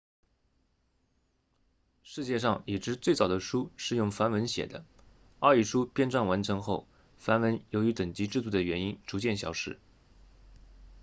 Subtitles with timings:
[2.01, 4.83] 世界上已知最早的书是用梵文写的
[5.41, 9.77] 奥义书编撰完成后梵文由于等级制度的原因逐渐消失